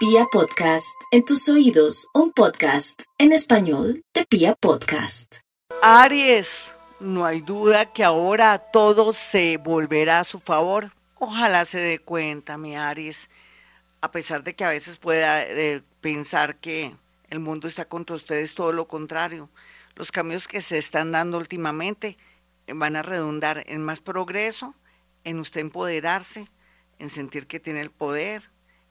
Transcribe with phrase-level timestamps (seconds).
[0.00, 5.40] Pia Podcast, en tus oídos, un podcast en español de Pia Podcast.
[5.82, 10.90] Aries, no hay duda que ahora todo se volverá a su favor.
[11.16, 13.28] Ojalá se dé cuenta, mi Aries,
[14.00, 16.96] a pesar de que a veces pueda eh, pensar que
[17.28, 19.50] el mundo está contra ustedes, todo lo contrario.
[19.96, 22.16] Los cambios que se están dando últimamente
[22.74, 24.74] van a redundar en más progreso,
[25.24, 26.48] en usted empoderarse,
[26.98, 28.49] en sentir que tiene el poder,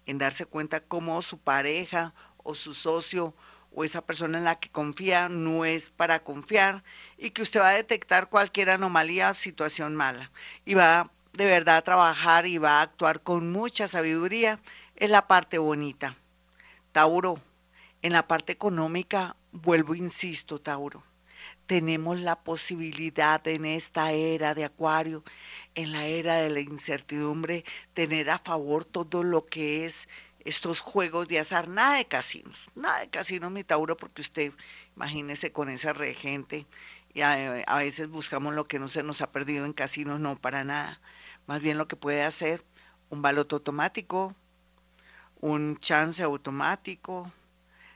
[0.10, 3.36] en darse cuenta cómo su pareja o su socio
[3.72, 6.84] o esa persona en la que confía no es para confiar
[7.16, 10.32] y que usted va a detectar cualquier anomalía o situación mala
[10.66, 14.60] y va de verdad a trabajar y va a actuar con mucha sabiduría
[14.96, 16.16] es la parte bonita.
[16.92, 17.40] Tauro,
[18.02, 21.04] en la parte económica, vuelvo, insisto, Tauro,
[21.68, 25.24] tenemos la posibilidad en esta era de Acuario
[25.76, 30.08] en la era de la incertidumbre, tener a favor todo lo que es
[30.46, 34.54] estos juegos de azar, nada de casinos, nada de casinos, mi Tauro, porque usted,
[34.96, 36.66] imagínese con esa regente,
[37.14, 40.64] y a, veces buscamos lo que no se nos ha perdido en casinos, no, para
[40.64, 41.02] nada.
[41.48, 42.64] Más bien lo que puede hacer,
[43.10, 44.36] un baloto automático,
[45.42, 47.32] un chance automático,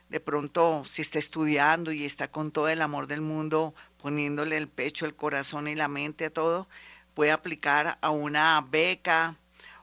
[0.09, 4.67] de pronto si está estudiando y está con todo el amor del mundo, poniéndole el
[4.67, 6.67] pecho, el corazón y la mente a todo,
[7.13, 9.37] puede aplicar a una beca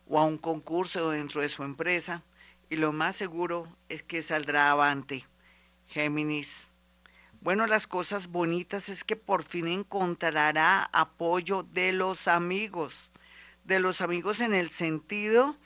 [0.06, 2.22] o a un concurso dentro de su empresa
[2.68, 5.26] y lo más seguro es que saldrá avante.
[5.86, 6.70] Géminis.
[7.40, 13.10] Bueno, las cosas bonitas es que por fin encontrará apoyo de los amigos,
[13.64, 15.56] de los amigos en el sentido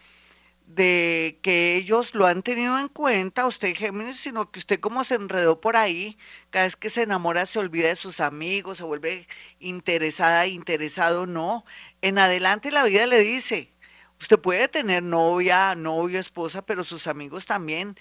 [0.66, 5.16] de que ellos lo han tenido en cuenta, usted Géminis, sino que usted como se
[5.16, 6.18] enredó por ahí,
[6.50, 9.26] cada vez que se enamora se olvida de sus amigos, se vuelve
[9.60, 11.64] interesada, interesado, no.
[12.02, 13.72] En adelante la vida le dice,
[14.20, 17.96] usted puede tener novia, novio, esposa, pero sus amigos también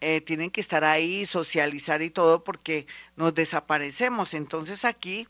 [0.00, 2.86] eh, tienen que estar ahí, socializar y todo, porque
[3.16, 4.34] nos desaparecemos.
[4.34, 5.28] Entonces aquí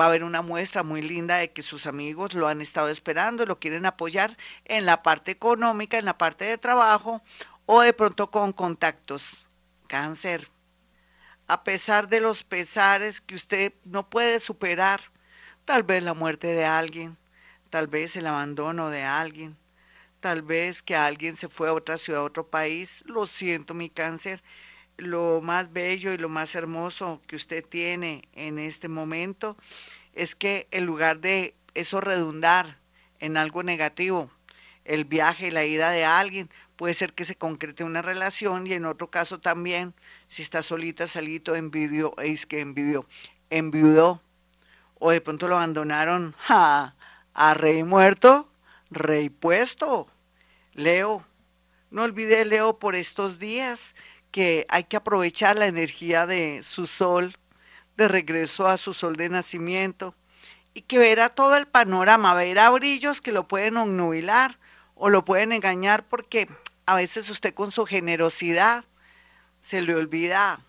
[0.00, 3.44] va a haber una muestra muy linda de que sus amigos lo han estado esperando,
[3.44, 4.34] lo quieren apoyar
[4.64, 7.20] en la parte económica, en la parte de trabajo
[7.66, 9.46] o de pronto con contactos.
[9.88, 10.48] Cáncer.
[11.48, 15.02] A pesar de los pesares que usted no puede superar,
[15.66, 17.18] tal vez la muerte de alguien,
[17.68, 19.58] tal vez el abandono de alguien,
[20.20, 23.90] tal vez que alguien se fue a otra ciudad, a otro país, lo siento mi
[23.90, 24.42] cáncer,
[24.96, 29.56] lo más bello y lo más hermoso que usted tiene en este momento
[30.12, 32.78] es que en lugar de eso redundar
[33.18, 34.30] en algo negativo,
[34.84, 38.72] el viaje y la ida de alguien, puede ser que se concrete una relación y
[38.72, 39.94] en otro caso también,
[40.26, 43.06] si está solita, salito, envidio, es que envidió,
[43.50, 44.22] enviudó,
[44.98, 46.94] o de pronto lo abandonaron a
[47.54, 48.50] rey muerto,
[48.90, 50.08] rey puesto.
[50.72, 51.24] Leo,
[51.90, 53.94] no olvide Leo por estos días
[54.30, 57.36] que hay que aprovechar la energía de su sol,
[57.96, 60.14] de regreso a su sol de nacimiento,
[60.72, 64.58] y que verá todo el panorama, verá brillos que lo pueden obnubilar
[64.94, 66.48] o lo pueden engañar porque
[66.86, 68.84] a veces usted con su generosidad
[69.60, 70.60] se le olvida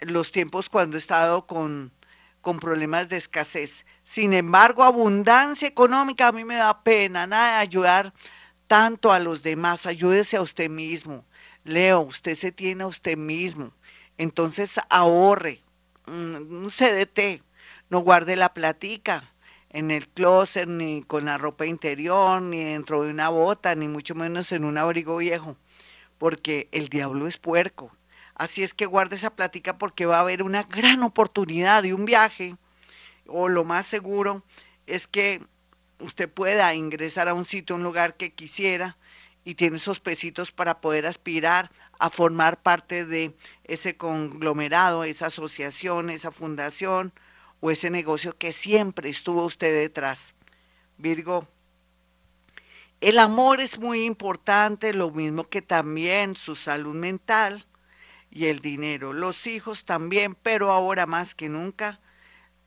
[0.00, 1.92] los tiempos cuando ha estado con,
[2.40, 3.86] con problemas de escasez.
[4.02, 8.12] Sin embargo, abundancia económica a mí me da pena, nada de ayudar
[8.66, 11.24] tanto a los demás, ayúdese a usted mismo
[11.66, 13.72] Leo, usted se tiene a usted mismo.
[14.18, 15.60] Entonces ahorre,
[16.06, 17.42] un mm, CDT,
[17.90, 19.24] no guarde la platica
[19.70, 24.14] en el closet, ni con la ropa interior, ni dentro de una bota, ni mucho
[24.14, 25.56] menos en un abrigo viejo,
[26.18, 27.94] porque el diablo es puerco.
[28.34, 32.04] Así es que guarde esa platica porque va a haber una gran oportunidad de un
[32.04, 32.56] viaje,
[33.26, 34.42] o lo más seguro
[34.86, 35.42] es que
[35.98, 38.96] usted pueda ingresar a un sitio, un lugar que quisiera,
[39.46, 41.70] y tiene esos pesitos para poder aspirar
[42.00, 47.12] a formar parte de ese conglomerado, esa asociación, esa fundación
[47.60, 50.34] o ese negocio que siempre estuvo usted detrás.
[50.98, 51.46] Virgo,
[53.00, 57.66] el amor es muy importante, lo mismo que también su salud mental
[58.32, 59.12] y el dinero.
[59.12, 62.00] Los hijos también, pero ahora más que nunca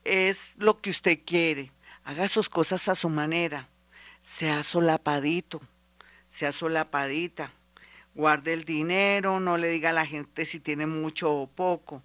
[0.05, 1.73] es lo que usted quiere.
[2.05, 3.67] Haga sus cosas a su manera,
[4.21, 5.59] sea solapadito
[6.29, 7.51] sea solapadita,
[8.15, 12.03] guarde el dinero, no le diga a la gente si tiene mucho o poco.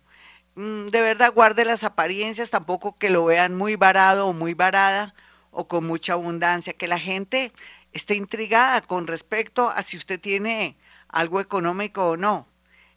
[0.56, 5.14] Mm, de verdad, guarde las apariencias, tampoco que lo vean muy varado o muy varada
[5.50, 7.52] o con mucha abundancia, que la gente
[7.92, 10.76] esté intrigada con respecto a si usted tiene
[11.08, 12.46] algo económico o no.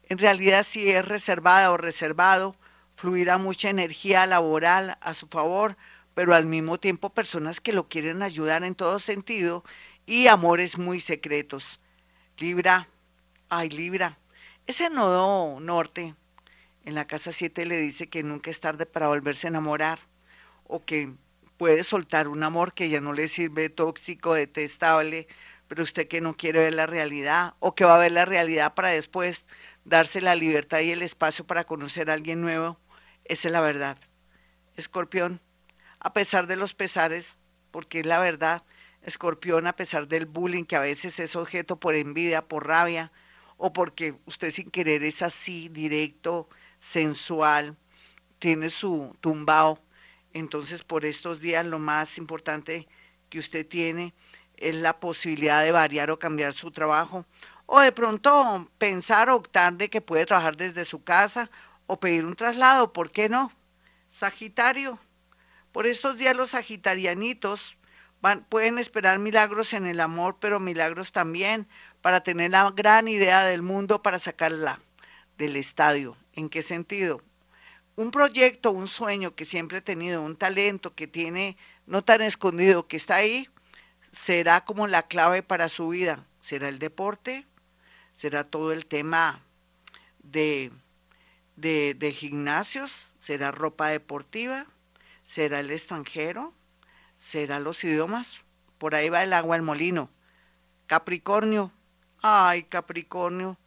[0.09, 2.56] En realidad, si es reservada o reservado,
[2.95, 5.77] fluirá mucha energía laboral a su favor,
[6.15, 9.63] pero al mismo tiempo personas que lo quieren ayudar en todo sentido
[10.07, 11.80] y amores muy secretos.
[12.39, 12.88] Libra,
[13.50, 14.18] Ay, Libra,
[14.65, 16.15] ese nodo norte
[16.83, 20.00] en la casa 7 le dice que nunca es tarde para volverse a enamorar
[20.65, 21.13] o que
[21.56, 25.27] puede soltar un amor que ya no le sirve tóxico, detestable,
[25.69, 28.74] pero usted que no quiere ver la realidad o que va a ver la realidad
[28.74, 29.45] para después
[29.86, 32.77] darse la libertad y el espacio para conocer a alguien nuevo,
[33.24, 33.98] esa es la verdad.
[34.75, 35.42] Escorpión,
[36.00, 37.38] a pesar de los pesares,
[37.71, 38.63] porque es la verdad,
[39.01, 43.11] Escorpión, a pesar del bullying que a veces es objeto por envidia, por rabia,
[43.57, 46.47] o porque usted sin querer es así, directo,
[46.79, 47.77] sensual,
[48.39, 49.79] tiene su tumbao.
[50.33, 52.88] Entonces, por estos días lo más importante
[53.29, 54.13] que usted tiene
[54.57, 57.25] es la posibilidad de variar o cambiar su trabajo.
[57.65, 61.49] O de pronto pensar o optar de que puede trabajar desde su casa
[61.85, 63.51] o pedir un traslado, ¿por qué no?
[64.09, 64.99] Sagitario.
[65.71, 67.76] Por estos días los sagitarianitos
[68.22, 71.68] van, pueden esperar milagros en el amor, pero milagros también
[72.02, 74.80] para tener la gran idea del mundo para sacarla
[75.38, 76.18] del estadio.
[76.34, 77.22] ¿En qué sentido?
[77.96, 82.88] Un proyecto, un sueño que siempre he tenido, un talento que tiene no tan escondido,
[82.88, 83.50] que está ahí,
[84.12, 86.25] será como la clave para su vida.
[86.40, 87.46] ¿Será el deporte?
[88.14, 89.42] ¿Será todo el tema
[90.19, 90.72] de,
[91.56, 93.08] de, de gimnasios?
[93.19, 94.66] ¿Será ropa deportiva?
[95.24, 96.54] ¿Será el extranjero?
[97.18, 98.42] ¿Será los idiomas?
[98.78, 100.12] Por ahí va el agua al molino.
[100.86, 101.74] Capricornio.
[102.22, 103.58] Ay, Capricornio.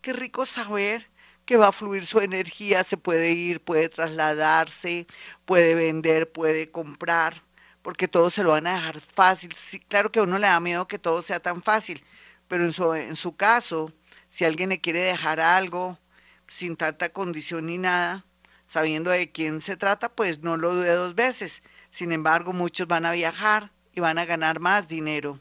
[0.00, 1.10] Qué rico saber
[1.44, 5.08] que va a fluir su energía, se puede ir, puede trasladarse,
[5.44, 7.42] puede vender, puede comprar,
[7.82, 9.52] porque todo se lo van a dejar fácil.
[9.56, 12.04] Sí, claro que a uno le da miedo que todo sea tan fácil,
[12.46, 13.92] pero en su, en su caso,
[14.28, 15.98] si alguien le quiere dejar algo
[16.46, 18.24] sin tanta condición ni nada,
[18.66, 21.64] sabiendo de quién se trata, pues no lo dude dos veces.
[21.90, 25.40] Sin embargo, muchos van a viajar y van a ganar más dinero.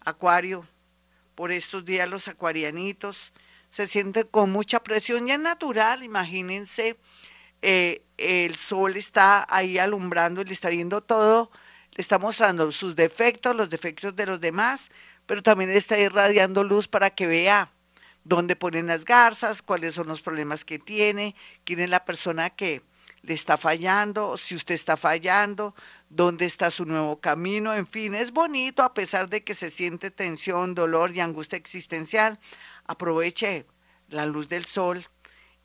[0.00, 0.66] Acuario,
[1.34, 3.32] por estos días los acuarianitos,
[3.68, 6.98] se siente con mucha presión, ya es natural, imagínense,
[7.62, 11.50] eh, el sol está ahí alumbrando, le está viendo todo,
[11.94, 14.90] le está mostrando sus defectos, los defectos de los demás,
[15.26, 17.70] pero también está irradiando luz para que vea
[18.24, 22.82] dónde ponen las garzas, cuáles son los problemas que tiene, quién es la persona que
[23.22, 25.74] le está fallando, si usted está fallando,
[26.08, 30.10] dónde está su nuevo camino, en fin, es bonito a pesar de que se siente
[30.10, 32.38] tensión, dolor y angustia existencial
[32.88, 33.66] aproveche
[34.08, 35.06] la luz del sol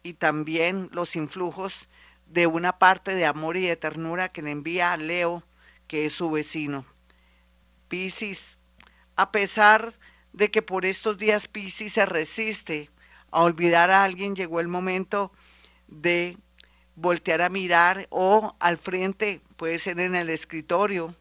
[0.04, 1.90] y también los influjos
[2.28, 5.44] de una parte de amor y de ternura que le envía a Leo,
[5.88, 6.86] que es su vecino.
[7.88, 8.60] Piscis,
[9.16, 9.94] a pesar
[10.34, 12.90] de que por estos días Piscis se resiste
[13.32, 15.32] a olvidar a alguien, llegó el momento
[15.88, 16.38] de
[16.96, 21.16] voltear a mirar o al frente, puede ser en el escritorio,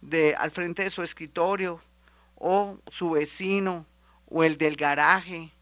[0.00, 1.80] de, al frente de su escritorio
[2.36, 3.86] o su vecino
[4.26, 5.52] o el del garaje,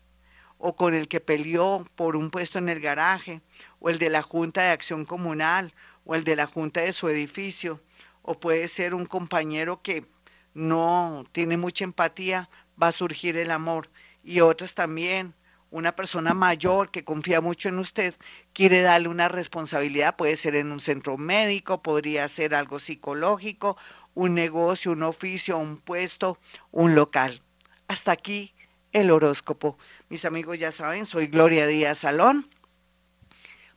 [0.58, 3.43] o con el que peleó por un puesto en el garaje,
[3.81, 5.75] o el de la Junta de Acción Comunal,
[6.06, 7.81] o el de la Junta de su edificio,
[8.23, 10.06] o puede ser un compañero que
[10.55, 12.49] no tiene mucha empatía,
[12.82, 13.91] va a surgir el amor.
[14.23, 15.35] Y otras también,
[15.74, 18.14] una persona mayor que confía mucho en usted,
[18.52, 23.76] quiere darle una responsabilidad, puede ser en un centro médico, podría ser algo psicológico,
[24.14, 26.38] un negocio, un oficio, un puesto,
[26.70, 27.42] un local.
[27.88, 28.54] Hasta aquí
[28.92, 29.76] el horóscopo.
[30.08, 32.48] Mis amigos ya saben, soy Gloria Díaz Salón.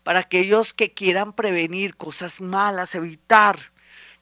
[0.03, 3.71] Para aquellos que quieran prevenir cosas malas, evitar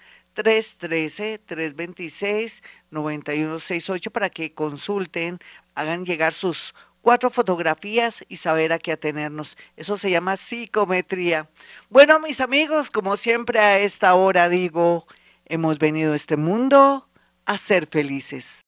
[2.91, 5.39] 313-326-9168 para que consulten,
[5.77, 9.59] hagan llegar sus cuatro fotografías y saber a qué atenernos.
[9.77, 11.51] Eso se llama psicometría.
[11.91, 15.07] Bueno, mis amigos, como siempre a esta hora digo,
[15.45, 17.07] hemos venido a este mundo
[17.45, 18.63] a ser felices.